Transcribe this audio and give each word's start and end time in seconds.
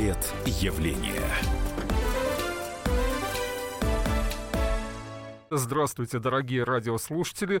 Портрет 0.00 0.32
явления. 0.46 1.69
Здравствуйте, 5.52 6.20
дорогие 6.20 6.62
радиослушатели. 6.62 7.60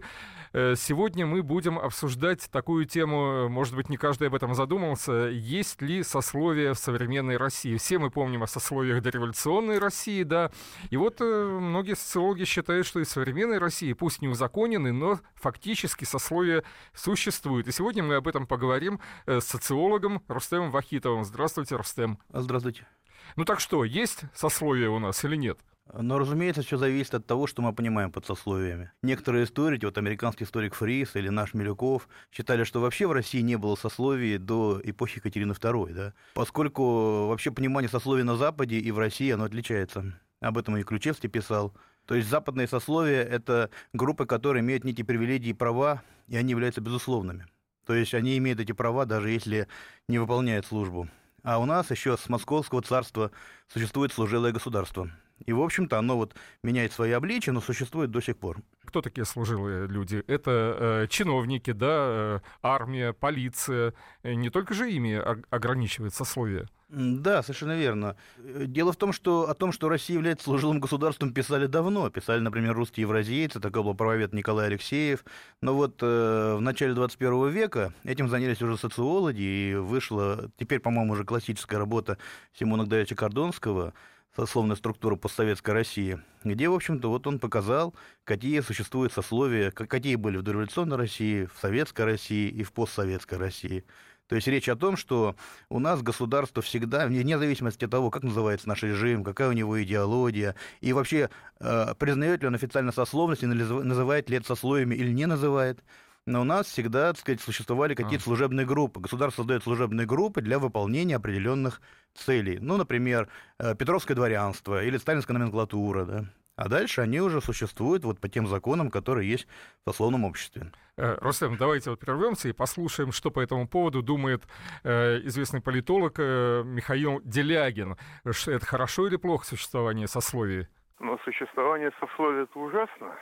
Э, 0.52 0.76
сегодня 0.76 1.26
мы 1.26 1.42
будем 1.42 1.76
обсуждать 1.76 2.48
такую 2.48 2.84
тему, 2.84 3.48
может 3.48 3.74
быть, 3.74 3.88
не 3.88 3.96
каждый 3.96 4.28
об 4.28 4.36
этом 4.36 4.54
задумался, 4.54 5.26
есть 5.26 5.82
ли 5.82 6.04
сословие 6.04 6.74
в 6.74 6.78
современной 6.78 7.36
России. 7.36 7.76
Все 7.78 7.98
мы 7.98 8.10
помним 8.10 8.44
о 8.44 8.46
сословиях 8.46 9.02
дореволюционной 9.02 9.80
России, 9.80 10.22
да. 10.22 10.52
И 10.90 10.96
вот 10.96 11.20
э, 11.20 11.58
многие 11.60 11.96
социологи 11.96 12.44
считают, 12.44 12.86
что 12.86 13.00
и 13.00 13.02
в 13.02 13.08
современной 13.08 13.58
России, 13.58 13.92
пусть 13.92 14.22
не 14.22 14.28
узаконены, 14.28 14.92
но 14.92 15.18
фактически 15.34 16.04
сословие 16.04 16.62
существует. 16.94 17.66
И 17.66 17.72
сегодня 17.72 18.04
мы 18.04 18.14
об 18.14 18.28
этом 18.28 18.46
поговорим 18.46 19.00
э, 19.26 19.40
с 19.40 19.46
социологом 19.46 20.22
Рустемом 20.28 20.70
Вахитовым. 20.70 21.24
Здравствуйте, 21.24 21.74
Рустем. 21.74 22.20
Здравствуйте. 22.32 22.86
Ну 23.34 23.44
так 23.44 23.58
что, 23.58 23.84
есть 23.84 24.22
сословие 24.32 24.90
у 24.90 25.00
нас 25.00 25.24
или 25.24 25.34
нет? 25.34 25.58
Но, 25.92 26.18
разумеется, 26.18 26.62
все 26.62 26.76
зависит 26.76 27.14
от 27.14 27.26
того, 27.26 27.46
что 27.46 27.62
мы 27.62 27.72
понимаем 27.72 28.12
под 28.12 28.26
сословиями. 28.26 28.92
Некоторые 29.02 29.44
историки, 29.44 29.84
вот 29.84 29.98
американский 29.98 30.44
историк 30.44 30.74
Фрис 30.74 31.16
или 31.16 31.28
наш 31.28 31.54
Милюков, 31.54 32.08
считали, 32.30 32.64
что 32.64 32.80
вообще 32.80 33.06
в 33.06 33.12
России 33.12 33.40
не 33.40 33.56
было 33.56 33.74
сословий 33.74 34.38
до 34.38 34.80
эпохи 34.84 35.18
Екатерины 35.18 35.52
II, 35.52 35.92
да? 35.92 36.14
поскольку 36.34 37.26
вообще 37.26 37.50
понимание 37.50 37.88
сословий 37.88 38.22
на 38.22 38.36
Западе 38.36 38.78
и 38.78 38.90
в 38.90 38.98
России, 38.98 39.30
оно 39.30 39.44
отличается. 39.44 40.14
Об 40.40 40.58
этом 40.58 40.76
и 40.76 40.82
Ключевский 40.82 41.28
писал. 41.28 41.74
То 42.06 42.14
есть 42.14 42.28
западные 42.28 42.66
сословия– 42.66 43.22
это 43.24 43.70
группы, 43.92 44.26
которые 44.26 44.62
имеют 44.62 44.84
некие 44.84 45.04
привилегии 45.04 45.50
и 45.50 45.54
права, 45.54 46.02
и 46.28 46.36
они 46.36 46.50
являются 46.50 46.80
безусловными. 46.80 47.46
То 47.84 47.94
есть 47.94 48.14
они 48.14 48.38
имеют 48.38 48.60
эти 48.60 48.72
права, 48.72 49.04
даже 49.04 49.30
если 49.30 49.66
не 50.08 50.18
выполняют 50.18 50.66
службу. 50.66 51.08
А 51.42 51.58
у 51.58 51.64
нас 51.64 51.90
еще 51.90 52.16
с 52.16 52.28
Московского 52.28 52.82
царства 52.82 53.30
существует 53.68 54.12
служилое 54.12 54.52
государство. 54.52 55.10
И, 55.46 55.52
в 55.52 55.60
общем-то, 55.62 55.98
оно 55.98 56.16
вот 56.16 56.34
меняет 56.62 56.92
свои 56.92 57.12
обличия, 57.12 57.52
но 57.52 57.60
существует 57.60 58.10
до 58.10 58.20
сих 58.20 58.36
пор. 58.36 58.58
Кто 58.84 59.02
такие 59.02 59.24
служилые 59.24 59.86
люди? 59.86 60.22
Это 60.26 60.76
э, 60.78 61.06
чиновники, 61.08 61.72
да, 61.72 61.86
э, 61.88 62.40
армия, 62.62 63.12
полиция. 63.12 63.94
Э, 64.22 64.34
не 64.34 64.50
только 64.50 64.74
же 64.74 64.90
ими 64.90 65.20
ограничивает 65.50 66.14
сословие. 66.14 66.66
Да, 66.90 67.42
совершенно 67.44 67.76
верно. 67.78 68.16
Дело 68.36 68.92
в 68.92 68.96
том, 68.96 69.12
что 69.12 69.48
о 69.48 69.54
том, 69.54 69.70
что 69.70 69.88
Россия 69.88 70.16
является 70.16 70.44
служилым 70.46 70.80
государством, 70.80 71.32
писали 71.32 71.66
давно. 71.66 72.10
Писали, 72.10 72.40
например, 72.40 72.74
русские 72.74 73.02
евразийцы, 73.02 73.60
такой 73.60 73.84
был 73.84 73.94
правовед 73.94 74.32
Николай 74.32 74.66
Алексеев. 74.66 75.24
Но 75.62 75.74
вот 75.74 75.98
э, 76.02 76.56
в 76.56 76.60
начале 76.60 76.94
21 76.94 77.48
века 77.50 77.94
этим 78.02 78.28
занялись 78.28 78.60
уже 78.60 78.76
социологи, 78.76 79.40
и 79.40 79.74
вышла 79.76 80.50
теперь, 80.58 80.80
по-моему, 80.80 81.12
уже 81.12 81.24
классическая 81.24 81.78
работа 81.78 82.18
Симона 82.58 82.84
Гдавича 82.84 83.14
Кордонского 83.14 83.94
сословная 84.36 84.76
структура 84.76 85.16
постсоветской 85.16 85.72
России, 85.72 86.20
где, 86.44 86.68
в 86.68 86.74
общем-то, 86.74 87.08
вот 87.08 87.26
он 87.26 87.38
показал, 87.38 87.94
какие 88.24 88.60
существуют 88.60 89.12
сословия, 89.12 89.70
какие 89.70 90.14
были 90.16 90.36
в 90.36 90.42
дореволюционной 90.42 90.96
России, 90.96 91.46
в 91.46 91.60
советской 91.60 92.04
России 92.04 92.48
и 92.48 92.62
в 92.62 92.72
постсоветской 92.72 93.38
России. 93.38 93.84
То 94.28 94.36
есть 94.36 94.46
речь 94.46 94.68
о 94.68 94.76
том, 94.76 94.96
что 94.96 95.34
у 95.68 95.80
нас 95.80 96.02
государство 96.02 96.62
всегда, 96.62 97.06
вне 97.06 97.36
зависимости 97.36 97.84
от 97.84 97.90
того, 97.90 98.10
как 98.10 98.22
называется 98.22 98.68
наш 98.68 98.84
режим, 98.84 99.24
какая 99.24 99.48
у 99.48 99.52
него 99.52 99.82
идеология, 99.82 100.54
и 100.80 100.92
вообще 100.92 101.30
э, 101.58 101.94
признает 101.98 102.42
ли 102.42 102.46
он 102.46 102.54
официально 102.54 102.92
сословность, 102.92 103.42
называет 103.42 104.30
ли 104.30 104.36
это 104.36 104.46
сословиями 104.46 104.94
или 104.94 105.10
не 105.10 105.26
называет, 105.26 105.82
но 106.26 106.42
у 106.42 106.44
нас 106.44 106.66
всегда, 106.66 107.12
так 107.12 107.20
сказать, 107.20 107.40
существовали 107.40 107.94
какие-то 107.94 108.22
а. 108.22 108.26
служебные 108.26 108.66
группы. 108.66 109.00
Государство 109.00 109.42
создает 109.42 109.62
служебные 109.62 110.06
группы 110.06 110.40
для 110.40 110.58
выполнения 110.58 111.16
определенных 111.16 111.80
целей. 112.14 112.58
Ну, 112.60 112.76
например, 112.76 113.28
э, 113.58 113.74
Петровское 113.74 114.14
дворянство 114.14 114.82
или 114.82 114.96
сталинская 114.96 115.36
номенклатура, 115.36 116.04
да. 116.04 116.24
А 116.60 116.68
дальше 116.68 117.00
они 117.00 117.20
уже 117.22 117.40
существуют 117.40 118.04
вот 118.04 118.20
по 118.20 118.28
тем 118.28 118.46
законам, 118.46 118.90
которые 118.90 119.30
есть 119.30 119.48
в 119.82 119.88
сословном 119.88 120.24
обществе. 120.24 120.72
Э, 120.98 121.16
Рустем, 121.22 121.56
давайте 121.56 121.88
вот 121.88 122.00
прервемся 122.00 122.50
и 122.50 122.52
послушаем, 122.52 123.12
что 123.12 123.30
по 123.30 123.40
этому 123.40 123.66
поводу 123.66 124.02
думает 124.02 124.42
э, 124.84 125.20
известный 125.24 125.62
политолог 125.62 126.16
э, 126.18 126.62
Михаил 126.66 127.22
Делягин. 127.24 127.96
Это 128.24 128.66
хорошо 128.66 129.06
или 129.06 129.16
плохо 129.16 129.46
существование 129.46 130.06
сословий? 130.06 130.66
Ну, 130.98 131.18
существование 131.24 131.92
сословия– 131.98 132.42
это 132.50 132.58
ужасно. 132.58 133.16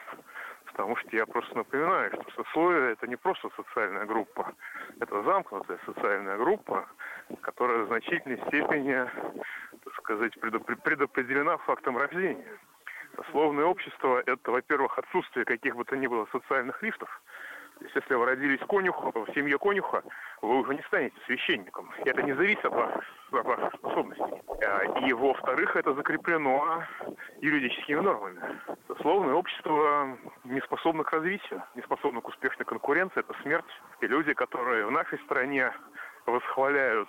Потому 0.78 0.94
что 0.94 1.08
я 1.16 1.26
просто 1.26 1.56
напоминаю, 1.56 2.12
что 2.12 2.44
сословие– 2.44 2.92
это 2.92 3.08
не 3.08 3.16
просто 3.16 3.50
социальная 3.56 4.06
группа, 4.06 4.54
это 5.00 5.22
замкнутая 5.24 5.76
социальная 5.84 6.36
группа, 6.36 6.88
которая 7.40 7.82
в 7.82 7.88
значительной 7.88 8.36
степени, 8.46 9.04
так 9.84 9.94
сказать, 9.94 10.38
предопределена 10.38 11.56
фактом 11.56 11.98
рождения. 11.98 12.46
Сословное 13.16 13.64
общество– 13.64 14.22
это, 14.26 14.52
во-первых, 14.52 14.96
отсутствие 15.00 15.44
каких 15.44 15.74
бы 15.74 15.84
то 15.84 15.96
ни 15.96 16.06
было 16.06 16.28
социальных 16.30 16.80
лифтов, 16.80 17.10
если 17.80 18.14
вы 18.14 18.26
родились 18.26 18.60
конюхом, 18.68 19.12
в 19.12 19.34
семье 19.34 19.58
конюха, 19.58 20.02
вы 20.42 20.60
уже 20.60 20.74
не 20.74 20.82
станете 20.82 21.16
священником. 21.26 21.90
Это 22.04 22.22
не 22.22 22.32
зависит 22.34 22.64
от 22.64 22.74
от 23.32 23.44
ваших 23.44 23.74
способностей. 23.74 24.42
А, 24.66 25.00
и, 25.00 25.12
во-вторых, 25.12 25.76
это 25.76 25.94
закреплено 25.94 26.82
юридическими 27.40 28.00
нормами. 28.00 28.40
Сословное 28.86 29.34
общество 29.34 30.16
не 30.44 30.60
способно 30.62 31.04
к 31.04 31.12
развитию, 31.12 31.62
не 31.74 31.82
способно 31.82 32.20
к 32.20 32.28
успешной 32.28 32.64
конкуренции, 32.64 33.20
это 33.20 33.34
смерть. 33.42 33.66
И 34.00 34.06
люди, 34.06 34.32
которые 34.32 34.86
в 34.86 34.90
нашей 34.90 35.18
стране 35.20 35.72
восхваляют 36.26 37.08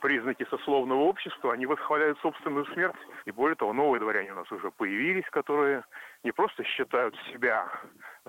признаки 0.00 0.46
сословного 0.50 1.00
общества, 1.00 1.54
они 1.54 1.64
восхваляют 1.64 2.18
собственную 2.20 2.66
смерть. 2.66 2.98
И 3.24 3.30
более 3.30 3.56
того, 3.56 3.72
новые 3.72 4.00
дворяне 4.00 4.32
у 4.32 4.36
нас 4.36 4.52
уже 4.52 4.70
появились, 4.70 5.24
которые 5.30 5.82
не 6.24 6.32
просто 6.32 6.62
считают 6.64 7.16
себя 7.32 7.66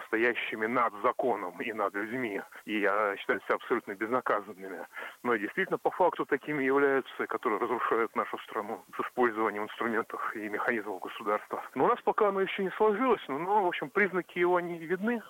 стоящими 0.08 0.66
над 0.66 0.94
законом 1.02 1.60
и 1.62 1.72
над 1.74 1.94
людьми, 1.94 2.42
и 2.66 2.80
я 2.80 3.16
считаю 3.18 3.40
себя 3.42 3.56
абсолютно 3.56 3.96
безнаказанными, 3.96 4.86
но 5.24 5.36
действительно 5.36 5.78
по 5.78 5.92
факту 5.92 6.26
такими 6.26 6.64
являются, 6.64 7.28
которые 7.28 7.60
разрушают 7.60 8.16
нашу 8.16 8.38
страну 8.40 8.84
с 8.96 9.06
использованием 9.06 9.64
инструментов 9.64 10.36
и 10.36 10.50
механизмов 10.50 11.02
государства. 11.02 11.64
Но 11.76 11.86
у 11.86 11.88
нас 11.88 12.00
пока 12.02 12.30
оно 12.30 12.42
еще 12.42 12.64
не 12.64 12.72
сложилось, 12.72 13.22
но, 13.28 13.64
в 13.64 13.68
общем, 13.68 13.90
признаки 13.90 14.40
его 14.40 14.60
не 14.60 14.78
видны. 14.78 15.22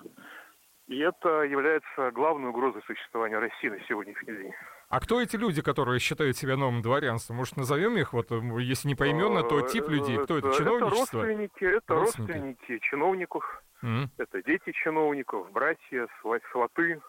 И 0.88 1.00
это 1.00 1.42
является 1.42 2.12
главной 2.12 2.50
угрозой 2.50 2.84
существования 2.86 3.40
России 3.40 3.70
на 3.70 3.80
сегодняшний 3.86 4.34
день. 4.34 4.54
А 4.88 5.00
кто 5.00 5.20
эти 5.20 5.36
люди, 5.36 5.64
которые 5.64 6.00
считают 6.00 6.38
себя 6.38 6.58
новым 6.58 6.84
дворянством? 6.84 7.38
Может, 7.38 7.58
назовем 7.58 7.98
их, 7.98 8.14
вот, 8.14 8.30
если 8.60 8.88
не 8.90 8.96
поименно, 8.96 9.42
то 9.42 9.62
тип 9.62 9.88
людей? 9.88 10.18
Кто 10.20 10.38
это? 10.38 10.54
Чиновничество? 10.54 11.20
Это 11.20 11.28
родственники, 11.28 11.64
это 11.64 11.94
родственники, 11.96 12.32
родственники 12.32 12.80
чиновников, 12.84 13.64
mm-hmm. 13.84 14.10
это 14.20 14.44
дети 14.44 14.72
чиновников, 14.74 15.52
братья, 15.52 16.08
сваты, 16.22 17.02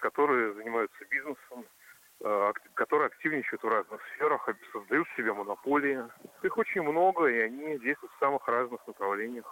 которые 0.00 0.52
занимаются 0.52 1.04
бизнесом, 1.10 1.64
э, 2.20 2.52
которые 2.74 3.06
активничают 3.06 3.62
в 3.62 3.68
разных 3.68 4.00
сферах, 4.14 4.46
создают 4.72 5.08
себе 5.16 5.32
монополии. 5.32 6.04
Их 6.42 6.58
очень 6.58 6.82
много, 6.82 7.26
и 7.28 7.38
они 7.38 7.78
действуют 7.78 8.12
в 8.12 8.18
самых 8.18 8.46
разных 8.46 8.86
направлениях. 8.86 9.46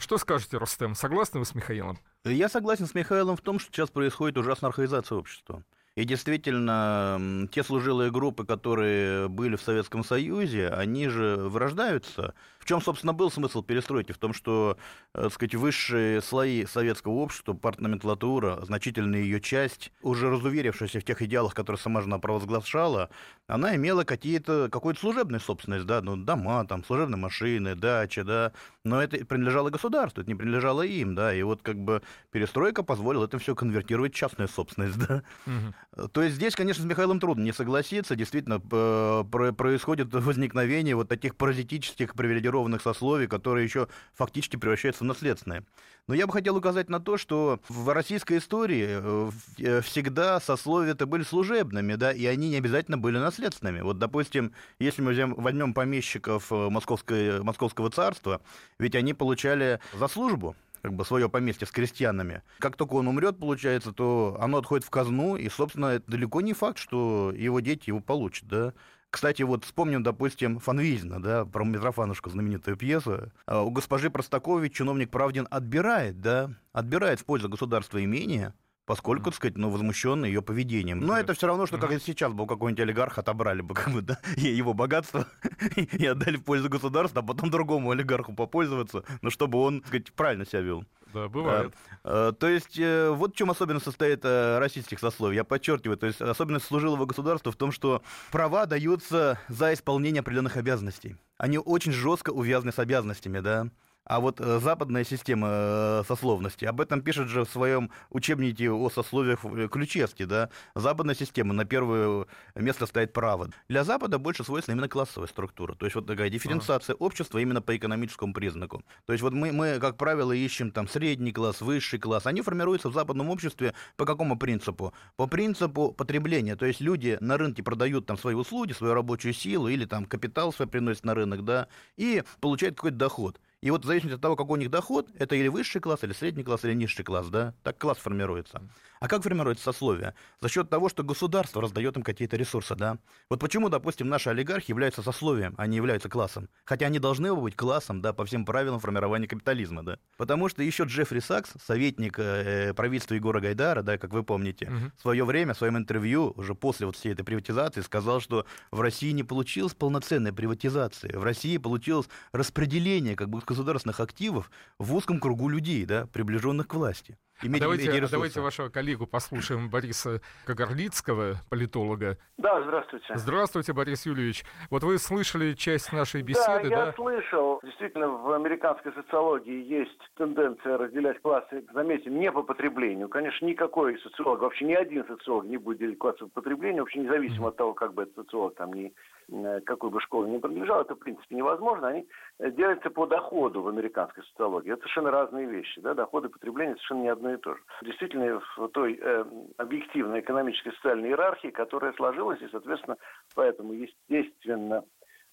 Что 0.00 0.16
скажете, 0.16 0.56
Рустем? 0.56 0.94
Согласны 0.94 1.40
вы 1.40 1.46
с 1.46 1.54
Михаилом? 1.54 1.98
Я 2.24 2.48
согласен 2.48 2.86
с 2.86 2.94
Михаилом 2.94 3.36
в 3.36 3.42
том, 3.42 3.58
что 3.58 3.70
сейчас 3.70 3.90
происходит 3.90 4.38
ужасная 4.38 4.68
архаизация 4.68 5.18
общества. 5.18 5.62
И 5.94 6.04
действительно, 6.04 7.46
те 7.52 7.62
служилые 7.62 8.10
группы, 8.10 8.46
которые 8.46 9.28
были 9.28 9.56
в 9.56 9.62
Советском 9.62 10.02
Союзе, 10.02 10.68
они 10.68 11.08
же 11.08 11.36
вырождаются. 11.36 12.32
В 12.70 12.72
чем, 12.72 12.80
собственно, 12.80 13.12
был 13.12 13.32
смысл 13.32 13.64
перестройки? 13.64 14.12
В 14.12 14.18
том, 14.18 14.32
что, 14.32 14.76
э, 15.12 15.22
так 15.22 15.32
сказать, 15.32 15.56
высшие 15.56 16.22
слои 16.22 16.66
советского 16.66 17.14
общества, 17.14 17.52
партноменклатура, 17.52 18.60
значительная 18.64 19.22
ее 19.22 19.40
часть, 19.40 19.90
уже 20.02 20.30
разуверившаяся 20.30 21.00
в 21.00 21.04
тех 21.04 21.20
идеалах, 21.20 21.52
которые 21.52 21.80
сама 21.80 22.00
жена 22.00 22.20
провозглашала, 22.20 23.10
она 23.48 23.74
имела 23.74 24.04
какие-то, 24.04 24.68
какую-то 24.70 25.00
служебную 25.00 25.40
собственность, 25.40 25.84
да, 25.84 26.00
ну, 26.00 26.16
дома, 26.16 26.64
там, 26.64 26.84
служебные 26.84 27.18
машины, 27.18 27.74
дача, 27.74 28.22
да, 28.22 28.52
но 28.84 29.02
это 29.02 29.24
принадлежало 29.24 29.70
государству, 29.70 30.22
это 30.22 30.30
не 30.30 30.36
принадлежало 30.36 30.82
им, 30.82 31.16
да, 31.16 31.34
и 31.34 31.42
вот 31.42 31.62
как 31.62 31.76
бы 31.76 32.02
перестройка 32.30 32.84
позволила 32.84 33.24
это 33.24 33.38
все 33.40 33.56
конвертировать 33.56 34.14
в 34.14 34.16
частную 34.16 34.46
собственность, 34.48 34.98
да. 35.08 35.24
Угу. 35.46 36.08
То 36.10 36.22
есть 36.22 36.36
здесь, 36.36 36.54
конечно, 36.54 36.84
с 36.84 36.86
Михаилом 36.86 37.18
трудно 37.18 37.42
не 37.42 37.52
согласиться. 37.52 38.14
Действительно, 38.14 38.60
происходит 38.60 40.14
возникновение 40.14 40.94
вот 40.94 41.08
таких 41.08 41.34
паразитических 41.34 42.14
привилегированных 42.14 42.59
сословий, 42.82 43.26
которые 43.26 43.64
еще 43.64 43.88
фактически 44.14 44.56
превращаются 44.56 45.04
в 45.04 45.06
наследственные. 45.06 45.64
Но 46.06 46.14
я 46.14 46.26
бы 46.26 46.32
хотел 46.32 46.56
указать 46.56 46.88
на 46.88 46.98
то, 46.98 47.16
что 47.16 47.60
в 47.68 47.92
российской 47.94 48.38
истории 48.38 48.86
э, 48.88 49.30
э, 49.58 49.80
всегда 49.80 50.40
сословия 50.40 50.92
это 50.92 51.06
были 51.06 51.22
служебными, 51.22 51.94
да, 51.94 52.12
и 52.12 52.26
они 52.26 52.48
не 52.48 52.56
обязательно 52.56 52.98
были 52.98 53.18
наследственными. 53.18 53.80
Вот, 53.80 53.98
допустим, 53.98 54.52
если 54.78 55.02
мы 55.02 55.34
возьмем, 55.36 55.72
помещиков 55.74 56.50
э, 56.50 56.68
Московской, 56.68 57.42
Московского 57.42 57.90
царства, 57.90 58.40
ведь 58.78 58.94
они 58.96 59.14
получали 59.14 59.78
за 59.92 60.08
службу 60.08 60.56
как 60.82 60.94
бы 60.94 61.04
свое 61.04 61.28
поместье 61.28 61.66
с 61.66 61.70
крестьянами. 61.70 62.42
Как 62.58 62.76
только 62.76 62.94
он 62.94 63.06
умрет, 63.08 63.38
получается, 63.38 63.92
то 63.92 64.36
оно 64.40 64.58
отходит 64.58 64.86
в 64.86 64.90
казну, 64.90 65.36
и, 65.36 65.48
собственно, 65.48 66.02
далеко 66.06 66.40
не 66.40 66.54
факт, 66.54 66.78
что 66.78 67.32
его 67.36 67.60
дети 67.60 67.90
его 67.90 68.00
получат, 68.00 68.48
да. 68.48 68.72
Кстати, 69.10 69.42
вот 69.42 69.64
вспомним, 69.64 70.02
допустим, 70.02 70.60
Фанвизина, 70.60 71.20
да, 71.20 71.44
про 71.44 71.64
Митрофанушку, 71.64 72.30
знаменитую 72.30 72.76
пьесу. 72.76 73.32
А 73.44 73.62
у 73.62 73.70
госпожи 73.70 74.08
Простакович 74.08 74.72
чиновник 74.74 75.10
Правдин 75.10 75.48
отбирает, 75.50 76.20
да, 76.20 76.50
отбирает 76.72 77.20
в 77.20 77.24
пользу 77.24 77.48
государства 77.48 78.02
имение, 78.02 78.54
поскольку, 78.86 79.26
так 79.26 79.34
сказать, 79.34 79.56
ну, 79.56 79.68
возмущенный 79.68 80.28
ее 80.28 80.42
поведением. 80.42 81.00
Но 81.00 81.16
это 81.16 81.34
все 81.34 81.48
равно, 81.48 81.66
что 81.66 81.78
как 81.78 81.90
если 81.90 82.12
сейчас 82.12 82.32
бы 82.32 82.44
у 82.44 82.46
какого-нибудь 82.46 82.80
олигарха 82.80 83.20
отобрали 83.20 83.62
бы 83.62 83.74
как 83.74 83.92
бы, 83.92 84.02
да, 84.02 84.18
его 84.36 84.74
богатство 84.74 85.26
и 85.76 86.06
отдали 86.06 86.36
в 86.36 86.44
пользу 86.44 86.68
государства, 86.68 87.20
а 87.20 87.24
потом 87.24 87.50
другому 87.50 87.90
олигарху 87.90 88.32
попользоваться, 88.32 89.02
ну, 89.22 89.30
чтобы 89.30 89.58
он, 89.58 89.80
так 89.80 89.88
сказать, 89.88 90.12
правильно 90.12 90.46
себя 90.46 90.60
вел. 90.60 90.84
Да, 91.12 91.28
бывает. 91.28 91.74
А, 92.04 92.32
то 92.32 92.48
есть 92.48 92.78
э, 92.78 93.10
вот 93.10 93.34
в 93.34 93.36
чем 93.36 93.50
особенность 93.50 93.84
состоит 93.84 94.20
э, 94.24 94.58
российских 94.58 94.98
сословий. 95.00 95.36
Я 95.36 95.44
подчеркиваю, 95.44 95.96
то 95.96 96.06
есть 96.06 96.20
особенность 96.20 96.66
служилого 96.66 97.06
государства 97.06 97.52
в 97.52 97.56
том, 97.56 97.72
что 97.72 98.02
права 98.30 98.66
даются 98.66 99.38
за 99.48 99.74
исполнение 99.74 100.20
определенных 100.20 100.56
обязанностей. 100.56 101.16
Они 101.38 101.58
очень 101.58 101.92
жестко 101.92 102.30
увязаны 102.30 102.72
с 102.72 102.78
обязанностями, 102.78 103.40
да. 103.40 103.68
А 104.04 104.18
вот 104.18 104.40
э, 104.40 104.60
западная 104.60 105.04
система 105.04 105.48
э, 105.50 106.02
сословности, 106.06 106.64
об 106.64 106.80
этом 106.80 107.02
пишет 107.02 107.28
же 107.28 107.44
в 107.44 107.48
своем 107.48 107.90
учебнике 108.08 108.70
о 108.70 108.90
сословиях 108.90 109.44
э, 109.44 109.68
Ключевский, 109.70 110.24
да, 110.24 110.50
западная 110.74 111.14
система, 111.14 111.52
на 111.52 111.64
первое 111.64 112.26
место 112.54 112.86
стоит 112.86 113.12
право. 113.12 113.50
Для 113.68 113.84
Запада 113.84 114.18
больше 114.18 114.42
свойственна 114.42 114.76
именно 114.76 114.88
классовая 114.88 115.28
структура, 115.28 115.74
то 115.74 115.86
есть 115.86 115.94
вот 115.94 116.06
такая 116.06 116.30
дифференциация 116.30 116.94
общества 116.94 117.38
именно 117.38 117.60
по 117.60 117.76
экономическому 117.76 118.32
признаку. 118.32 118.82
То 119.06 119.12
есть 119.12 119.22
вот 119.22 119.34
мы, 119.34 119.52
мы, 119.52 119.78
как 119.78 119.96
правило, 119.96 120.32
ищем 120.32 120.72
там 120.72 120.88
средний 120.88 121.32
класс, 121.32 121.60
высший 121.60 121.98
класс, 121.98 122.26
они 122.26 122.40
формируются 122.40 122.88
в 122.88 122.94
западном 122.94 123.28
обществе 123.28 123.74
по 123.96 124.06
какому 124.06 124.38
принципу? 124.38 124.94
По 125.16 125.26
принципу 125.26 125.92
потребления, 125.92 126.56
то 126.56 126.66
есть 126.66 126.80
люди 126.80 127.18
на 127.20 127.36
рынке 127.36 127.62
продают 127.62 128.06
там 128.06 128.16
свои 128.16 128.34
услуги, 128.34 128.72
свою 128.72 128.94
рабочую 128.94 129.34
силу 129.34 129.68
или 129.68 129.84
там 129.84 130.06
капитал 130.06 130.52
свой 130.52 130.66
приносят 130.66 131.04
на 131.04 131.14
рынок, 131.14 131.44
да, 131.44 131.68
и 131.96 132.24
получают 132.40 132.76
какой-то 132.76 132.96
доход. 132.96 133.38
И 133.62 133.70
вот 133.70 133.84
в 133.84 133.86
зависимости 133.86 134.14
от 134.16 134.22
того, 134.22 134.36
какой 134.36 134.58
у 134.58 134.60
них 134.60 134.70
доход, 134.70 135.10
это 135.18 135.36
или 135.36 135.48
высший 135.48 135.82
класс, 135.82 136.02
или 136.02 136.12
средний 136.12 136.42
класс, 136.42 136.64
или 136.64 136.72
низший 136.72 137.04
класс, 137.04 137.28
да, 137.28 137.52
так 137.62 137.76
класс 137.76 137.98
формируется. 137.98 138.62
А 139.00 139.08
как 139.08 139.22
формируется 139.22 139.64
сословие? 139.64 140.14
За 140.40 140.48
счет 140.48 140.70
того, 140.70 140.88
что 140.88 141.02
государство 141.02 141.60
раздает 141.60 141.96
им 141.96 142.02
какие-то 142.02 142.36
ресурсы, 142.36 142.74
да. 142.74 142.98
Вот 143.28 143.40
почему, 143.40 143.68
допустим, 143.68 144.08
наши 144.08 144.30
олигархи 144.30 144.70
являются 144.70 145.02
сословием, 145.02 145.54
а 145.58 145.66
не 145.66 145.76
являются 145.76 146.08
классом. 146.08 146.48
Хотя 146.64 146.86
они 146.86 146.98
должны 146.98 147.34
быть 147.34 147.56
классом, 147.56 148.00
да, 148.00 148.12
по 148.14 148.24
всем 148.24 148.46
правилам 148.46 148.80
формирования 148.80 149.26
капитализма, 149.26 149.82
да. 149.82 149.98
Потому 150.16 150.48
что 150.48 150.62
еще 150.62 150.84
Джеффри 150.84 151.20
Сакс, 151.20 151.52
советник 151.62 152.18
э, 152.18 152.72
правительства 152.74 153.14
Егора 153.14 153.40
Гайдара, 153.40 153.82
да, 153.82 153.98
как 153.98 154.12
вы 154.12 154.22
помните, 154.22 154.66
угу. 154.66 154.92
в 154.96 155.00
свое 155.02 155.24
время, 155.24 155.52
в 155.52 155.58
своем 155.58 155.76
интервью, 155.76 156.32
уже 156.36 156.54
после 156.54 156.86
вот 156.86 156.96
всей 156.96 157.12
этой 157.12 157.24
приватизации, 157.24 157.82
сказал, 157.82 158.20
что 158.20 158.46
в 158.70 158.80
России 158.80 159.10
не 159.12 159.22
получилась 159.22 159.74
полноценная 159.74 160.32
приватизация. 160.32 161.18
В 161.18 161.24
России 161.24 161.58
получилось 161.58 162.08
распределение 162.32 163.16
как 163.16 163.28
бы 163.28 163.40
государственных 163.50 163.98
активов 163.98 164.50
в 164.78 164.94
узком 164.94 165.18
кругу 165.18 165.48
людей, 165.48 165.84
да, 165.84 166.06
приближенных 166.06 166.68
к 166.68 166.74
власти 166.74 167.18
иметь, 167.42 167.60
давайте, 167.60 167.86
иметь 167.86 168.10
давайте 168.10 168.40
вашего 168.40 168.68
коллегу 168.68 169.06
послушаем, 169.06 169.68
Бориса 169.68 170.20
Кагарлицкого, 170.46 171.36
политолога. 171.48 172.18
Да, 172.38 172.62
здравствуйте. 172.62 173.06
Здравствуйте, 173.14 173.72
Борис 173.72 174.06
Юрьевич. 174.06 174.44
Вот 174.70 174.82
вы 174.82 174.98
слышали 174.98 175.54
часть 175.54 175.92
нашей 175.92 176.22
беседы, 176.22 176.70
да? 176.70 176.86
я 176.86 176.92
слышал. 176.92 177.60
Действительно, 177.62 178.08
в 178.08 178.32
американской 178.32 178.92
социологии 178.92 179.64
есть 179.64 179.98
тенденция 180.16 180.78
разделять 180.78 181.20
классы, 181.22 181.64
заметим, 181.72 182.18
не 182.18 182.30
по 182.32 182.42
потреблению. 182.42 183.08
Конечно, 183.08 183.46
никакой 183.46 183.98
социолог, 184.00 184.40
вообще 184.40 184.64
ни 184.64 184.74
один 184.74 185.06
социолог 185.06 185.46
не 185.46 185.56
будет 185.56 185.78
делить 185.78 185.98
классы 185.98 186.20
по 186.26 186.40
потреблению, 186.40 186.82
вообще 186.82 187.00
независимо 187.00 187.46
mm-hmm. 187.46 187.48
от 187.48 187.56
того, 187.56 187.74
как 187.74 187.94
бы 187.94 188.02
этот 188.02 188.14
социолог 188.16 188.54
там 188.54 188.72
не 188.72 188.92
Э, 189.32 189.60
какой 189.60 189.90
бы 189.90 190.00
школе 190.00 190.30
ни 190.30 190.38
принадлежал, 190.38 190.82
это 190.82 190.94
в 190.94 190.98
принципе 190.98 191.36
невозможно, 191.36 191.88
они 191.88 192.06
э, 192.38 192.50
делятся 192.50 192.90
по 192.90 193.06
доходу 193.06 193.62
в 193.62 193.68
американской 193.68 194.24
социологии. 194.24 194.72
Это 194.72 194.82
совершенно 194.82 195.10
разные 195.10 195.46
вещи. 195.46 195.80
Да? 195.80 195.94
Доходы 195.94 196.28
и 196.28 196.30
потребление 196.30 196.74
совершенно 196.76 197.02
не 197.02 197.08
одно 197.08 197.29
и 197.34 197.36
то 197.38 197.54
же. 197.54 197.60
Действительно, 197.82 198.40
в 198.56 198.68
той 198.68 198.98
э, 199.00 199.24
объективной 199.56 200.20
экономической 200.20 200.72
социальной 200.72 201.08
иерархии, 201.08 201.48
которая 201.48 201.92
сложилась, 201.94 202.40
и, 202.42 202.48
соответственно, 202.48 202.96
поэтому, 203.34 203.72
естественно, 203.72 204.84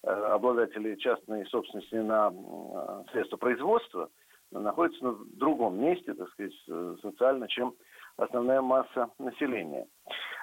э, 0.02 0.08
обладатели 0.10 0.96
частной 0.96 1.46
собственности 1.46 1.94
на 1.96 2.32
э, 2.32 3.10
средства 3.12 3.36
производства 3.36 4.10
находятся 4.50 5.04
на 5.04 5.16
другом 5.36 5.78
месте, 5.78 6.14
так 6.14 6.28
сказать, 6.30 6.54
социально, 7.02 7.46
чем 7.48 7.74
основная 8.16 8.62
масса 8.62 9.10
населения 9.18 9.86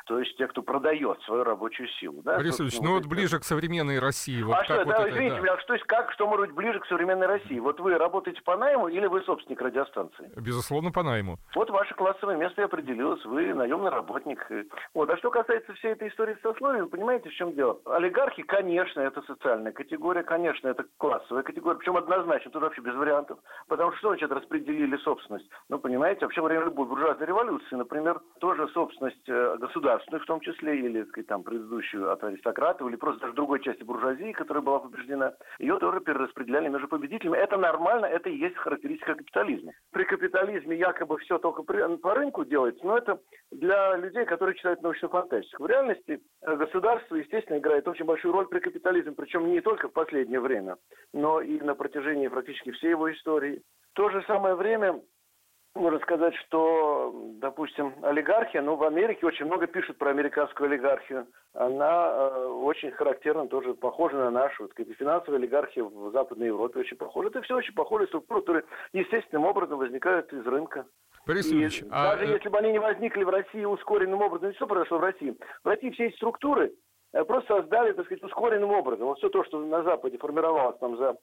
то 0.05 0.19
есть 0.19 0.37
те, 0.37 0.47
кто 0.47 0.61
продает 0.61 1.19
свою 1.23 1.43
рабочую 1.43 1.87
силу. 1.99 2.21
Да, 2.23 2.37
Борис 2.37 2.59
Ильич, 2.59 2.79
ну 2.79 2.93
вот 2.93 3.05
ближе 3.05 3.39
к 3.39 3.43
современной 3.43 3.99
России. 3.99 4.41
Вот 4.41 4.53
а 4.53 4.57
как 4.57 4.65
что, 4.65 4.75
вот 4.77 4.87
да, 4.87 5.01
это, 5.01 5.09
извините 5.09 5.35
да. 5.35 5.41
меня, 5.41 5.57
что, 5.59 5.77
как, 5.87 6.11
что 6.11 6.27
может 6.27 6.47
быть 6.47 6.55
ближе 6.55 6.79
к 6.79 6.85
современной 6.85 7.27
России? 7.27 7.59
Вот 7.59 7.79
вы 7.79 7.97
работаете 7.97 8.41
по 8.43 8.55
найму 8.55 8.87
или 8.87 9.07
вы 9.07 9.21
собственник 9.21 9.61
радиостанции? 9.61 10.31
Безусловно, 10.35 10.91
по 10.91 11.03
найму. 11.03 11.37
Вот 11.55 11.69
ваше 11.69 11.95
классовое 11.95 12.37
место 12.37 12.61
и 12.61 12.65
определилось, 12.65 13.23
вы 13.25 13.53
наемный 13.53 13.89
работник. 13.89 14.45
Вот. 14.93 15.09
А 15.09 15.17
что 15.17 15.31
касается 15.31 15.73
всей 15.73 15.93
этой 15.93 16.09
истории 16.09 16.35
с 16.35 16.41
сословием, 16.41 16.89
понимаете, 16.89 17.29
в 17.29 17.33
чем 17.33 17.53
дело? 17.53 17.79
Олигархи, 17.85 18.43
конечно, 18.43 19.01
это 19.01 19.21
социальная 19.23 19.71
категория, 19.71 20.23
конечно, 20.23 20.67
это 20.67 20.85
классовая 20.97 21.43
категория, 21.43 21.77
причем 21.77 21.97
однозначно, 21.97 22.51
тут 22.51 22.61
вообще 22.61 22.81
без 22.81 22.95
вариантов. 22.95 23.39
Потому 23.67 23.91
что 23.91 23.99
что 23.99 24.09
значит 24.09 24.31
распределили 24.31 24.97
собственность? 24.97 25.49
Ну, 25.69 25.79
понимаете, 25.79 26.25
вообще 26.25 26.41
во 26.41 26.47
время 26.47 26.65
любой 26.65 26.85
буржуазной 26.85 27.25
революции, 27.25 27.75
например, 27.75 28.21
тоже 28.39 28.67
собственность 28.69 29.27
э, 29.27 29.54
государственную 29.57 30.21
в 30.23 30.25
том 30.25 30.39
числе, 30.41 30.79
или 30.79 31.03
сказать, 31.05 31.27
там, 31.27 31.43
предыдущую 31.43 32.11
от 32.11 32.23
аристократов, 32.23 32.87
или 32.87 32.95
просто 32.95 33.21
даже 33.21 33.33
другой 33.33 33.61
части 33.61 33.83
буржуазии, 33.83 34.31
которая 34.31 34.63
была 34.63 34.79
побеждена, 34.79 35.33
ее 35.59 35.77
тоже 35.79 35.99
перераспределяли 35.99 36.69
между 36.69 36.87
победителями. 36.87 37.37
Это 37.37 37.57
нормально, 37.57 38.05
это 38.05 38.29
и 38.29 38.37
есть 38.37 38.55
характеристика 38.57 39.15
капитализма. 39.15 39.73
При 39.91 40.03
капитализме 40.03 40.77
якобы 40.77 41.17
все 41.19 41.37
только 41.37 41.63
по 41.63 42.13
рынку 42.13 42.45
делается, 42.45 42.85
но 42.85 42.97
это 42.97 43.19
для 43.51 43.97
людей, 43.97 44.25
которые 44.25 44.55
читают 44.55 44.81
научную 44.81 45.11
фантастику. 45.11 45.63
В 45.63 45.67
реальности 45.67 46.21
э, 46.41 46.55
государство, 46.55 47.15
естественно, 47.15 47.57
играет 47.57 47.87
очень 47.87 48.05
большую 48.05 48.33
роль 48.33 48.47
при 48.47 48.59
капитализме, 48.59 49.11
причем 49.13 49.51
не 49.51 49.61
только 49.61 49.87
в 49.87 49.93
последнее 49.93 50.39
время, 50.39 50.77
но 51.13 51.41
и 51.41 51.59
на 51.59 51.75
протяжении 51.75 52.27
практически 52.27 52.71
всей 52.71 52.91
его 52.91 53.11
истории. 53.11 53.61
В 53.91 53.95
то 53.95 54.09
же 54.09 54.23
самое 54.27 54.55
время 54.55 55.01
можно 55.75 55.99
сказать, 55.99 56.33
что, 56.35 57.13
допустим, 57.39 57.93
олигархия, 58.01 58.61
ну, 58.61 58.75
в 58.75 58.83
Америке 58.83 59.25
очень 59.25 59.45
много 59.45 59.67
пишут 59.67 59.97
про 59.97 60.09
американскую 60.09 60.69
олигархию. 60.69 61.27
Она 61.53 62.11
э, 62.11 62.45
очень 62.47 62.91
характерна, 62.91 63.47
тоже 63.47 63.73
похожа 63.73 64.15
на 64.15 64.31
нашу. 64.31 64.63
Вот, 64.63 64.71
сказать, 64.71 64.95
финансовая 64.97 65.37
олигархия 65.37 65.83
в 65.83 66.11
Западной 66.11 66.47
Европе 66.47 66.79
очень 66.79 66.97
похожа. 66.97 67.27
Это 67.27 67.41
все 67.41 67.55
очень 67.57 67.73
похожие 67.73 68.07
структуры, 68.07 68.41
которые 68.41 68.63
естественным 68.93 69.45
образом 69.45 69.77
возникают 69.77 70.31
из 70.31 70.45
рынка. 70.45 70.85
Борис 71.27 71.51
Ильич, 71.51 71.81
и 71.81 71.85
а... 71.91 72.15
даже 72.15 72.31
если 72.31 72.49
бы 72.49 72.57
они 72.59 72.71
не 72.71 72.79
возникли 72.79 73.23
в 73.23 73.29
России 73.29 73.65
ускоренным 73.65 74.21
образом, 74.21 74.53
что 74.53 74.67
произошло 74.67 74.99
в 74.99 75.01
России? 75.01 75.35
В 75.63 75.67
России 75.67 75.89
все 75.89 76.05
эти 76.05 76.15
структуры 76.15 76.73
э, 77.13 77.23
просто 77.25 77.57
создали, 77.57 77.91
так 77.91 78.05
сказать, 78.05 78.23
ускоренным 78.23 78.71
образом. 78.71 79.07
Вот 79.07 79.17
все 79.17 79.29
то, 79.29 79.43
что 79.43 79.59
на 79.59 79.83
Западе 79.83 80.17
формировалось 80.17 80.77
там 80.79 80.95
за 80.97 81.17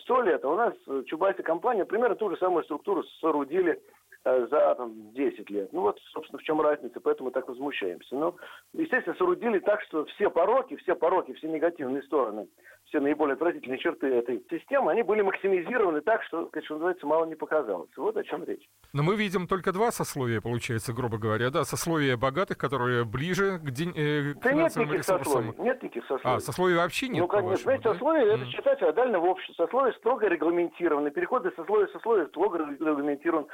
сто 0.00 0.22
лет, 0.22 0.44
а 0.44 0.48
у 0.48 0.56
нас 0.56 0.74
э, 0.86 1.02
Чубайсы 1.06 1.42
компания 1.42 1.84
примерно 1.84 2.14
ту 2.14 2.30
же 2.30 2.36
самую 2.36 2.64
структуру 2.64 3.02
соорудили 3.20 3.82
за 4.24 4.74
там, 4.76 5.12
10 5.12 5.50
лет. 5.50 5.72
Ну 5.72 5.82
вот, 5.82 5.98
собственно, 6.12 6.38
в 6.38 6.42
чем 6.42 6.60
разница, 6.60 7.00
поэтому 7.00 7.28
мы 7.28 7.32
так 7.32 7.48
возмущаемся. 7.48 8.14
Ну, 8.14 8.36
естественно, 8.72 9.16
соорудили 9.16 9.58
так, 9.60 9.82
что 9.82 10.04
все 10.06 10.30
пороки, 10.30 10.76
все 10.76 10.94
пороки, 10.94 11.32
все 11.34 11.48
негативные 11.48 12.02
стороны 12.02 12.48
все 12.92 13.00
наиболее 13.00 13.34
отвратительные 13.34 13.78
черты 13.78 14.06
этой 14.06 14.44
системы, 14.50 14.92
они 14.92 15.02
были 15.02 15.22
максимизированы 15.22 16.02
так, 16.02 16.22
что, 16.24 16.50
что 16.62 16.74
называется, 16.74 17.06
мало 17.06 17.24
не 17.24 17.34
показалось. 17.34 17.88
Вот 17.96 18.16
о 18.16 18.22
чем 18.22 18.44
речь. 18.44 18.68
Но 18.92 19.02
мы 19.02 19.16
видим 19.16 19.46
только 19.46 19.72
два 19.72 19.90
сословия, 19.90 20.42
получается, 20.42 20.92
грубо 20.92 21.16
говоря, 21.16 21.50
да, 21.50 21.64
сословия 21.64 22.18
богатых, 22.18 22.58
которые 22.58 23.04
ближе 23.04 23.58
к, 23.58 23.70
день, 23.70 23.92
э, 23.96 24.34
к 24.34 24.42
да 24.42 24.52
нет 24.52 24.76
никаких 24.76 25.04
сословий, 25.04 25.54
нет 25.58 25.82
никаких 25.82 26.02
сословий. 26.02 26.36
А, 26.36 26.40
сословий 26.40 26.76
вообще 26.76 27.08
нет, 27.08 27.22
Ну, 27.22 27.28
конечно, 27.28 27.56
знаете, 27.56 27.84
да? 27.84 27.92
сословия, 27.92 28.24
mm. 28.24 28.34
это 28.34 28.46
считать 28.50 28.82
отдельно 28.82 29.20
в 29.20 29.24
обществе. 29.24 29.54
Сословия 29.54 29.92
строго 29.94 30.26
регламентированы, 30.26 31.10
переходы 31.10 31.50
сословия 31.56 31.86
в 31.86 31.92
сословие 31.92 32.26
строго 32.26 32.58
регламентированы. 32.58 33.46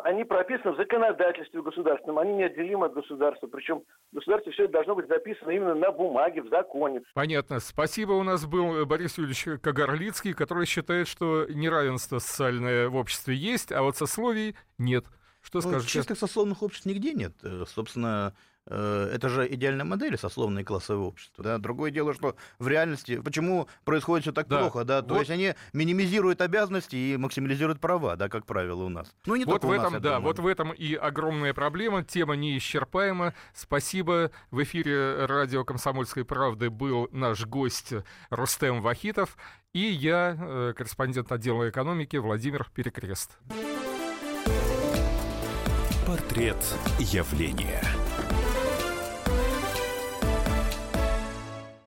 Они 0.00 0.24
прописаны 0.24 0.72
в 0.72 0.76
законодательстве 0.76 1.62
государственном, 1.62 2.18
они 2.18 2.34
неотделимы 2.34 2.86
от 2.86 2.94
государства. 2.94 3.46
Причем 3.46 3.82
в 4.12 4.16
государстве 4.16 4.52
все 4.52 4.64
это 4.64 4.72
должно 4.72 4.94
быть 4.94 5.08
записано 5.08 5.50
именно 5.50 5.74
на 5.74 5.92
бумаге, 5.92 6.42
в 6.42 6.48
законе. 6.48 7.02
Понятно. 7.14 7.60
Спасибо. 7.60 8.12
У 8.12 8.22
нас 8.22 8.46
был 8.46 8.84
Борис 8.86 9.18
Юрьевич 9.18 9.60
Кагарлицкий, 9.62 10.34
который 10.34 10.66
считает, 10.66 11.08
что 11.08 11.46
неравенство 11.48 12.18
социальное 12.18 12.88
в 12.88 12.96
обществе 12.96 13.34
есть, 13.34 13.72
а 13.72 13.82
вот 13.82 13.96
сословий 13.96 14.56
нет. 14.78 15.04
Что 15.42 15.60
ну, 15.62 15.68
скажете? 15.70 15.92
Честных 15.92 16.18
сословных 16.18 16.62
обществ 16.62 16.86
нигде 16.86 17.14
нет. 17.14 17.32
Э, 17.42 17.64
собственно, 17.66 18.34
это 18.74 19.28
же 19.28 19.46
идеальная 19.52 19.84
модель, 19.84 20.16
сословное 20.16 20.62
и 20.62 20.64
классовое 20.64 21.06
общество. 21.06 21.44
Да? 21.44 21.58
Другое 21.58 21.90
дело, 21.90 22.14
что 22.14 22.36
в 22.58 22.68
реальности, 22.68 23.20
почему 23.20 23.68
происходит 23.84 24.24
все 24.24 24.32
так 24.32 24.48
да. 24.48 24.60
плохо, 24.60 24.84
да, 24.84 25.02
то 25.02 25.14
вот. 25.14 25.20
есть 25.20 25.30
они 25.30 25.54
минимизируют 25.72 26.40
обязанности 26.40 26.96
и 26.96 27.16
максимализируют 27.16 27.80
права, 27.80 28.16
да, 28.16 28.28
как 28.28 28.46
правило, 28.46 28.84
у 28.84 28.88
нас. 28.88 29.12
Ну, 29.26 29.36
не 29.36 29.44
вот 29.44 29.64
в 29.64 29.70
этом, 29.70 29.94
нас, 29.94 30.02
да, 30.02 30.16
думаю. 30.16 30.22
вот 30.22 30.38
в 30.38 30.46
этом 30.46 30.72
и 30.72 30.94
огромная 30.94 31.54
проблема, 31.54 32.04
тема 32.04 32.36
неисчерпаема. 32.36 33.34
Спасибо. 33.54 34.30
В 34.50 34.62
эфире 34.62 35.26
радио 35.26 35.64
«Комсомольской 35.64 36.24
правды» 36.24 36.70
был 36.70 37.08
наш 37.12 37.44
гость 37.46 37.92
Рустем 38.30 38.80
Вахитов 38.80 39.36
и 39.72 39.80
я, 39.80 40.36
э, 40.38 40.72
корреспондент 40.76 41.30
отдела 41.30 41.68
экономики 41.68 42.16
Владимир 42.16 42.68
Перекрест. 42.74 43.38
Портрет 46.06 46.56
явления. 46.98 47.80